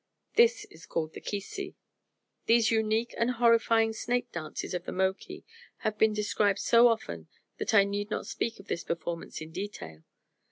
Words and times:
This 0.33 0.65
is 0.71 0.87
called 0.87 1.13
the 1.13 1.21
"kisi." 1.21 1.75
These 2.47 2.71
unique 2.71 3.13
and 3.19 3.29
horrifying 3.33 3.93
snake 3.93 4.31
dances 4.31 4.73
of 4.73 4.85
the 4.85 4.91
Moki 4.91 5.43
have 5.85 5.99
been 5.99 6.11
described 6.11 6.57
so 6.57 6.87
often 6.87 7.27
that 7.59 7.75
I 7.75 7.83
need 7.83 8.09
not 8.09 8.25
speak 8.25 8.59
of 8.59 8.65
this 8.67 8.83
performance 8.83 9.41
in 9.41 9.51
detail. 9.51 10.01